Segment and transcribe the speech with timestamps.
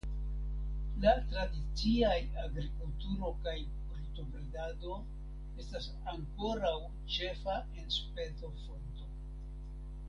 [1.01, 2.15] La tradiciaj
[2.45, 3.53] agrikulturo kaj
[3.91, 4.97] brutobredado
[5.65, 6.75] estas ankoraŭ
[7.19, 9.13] ĉefa enspezofonto.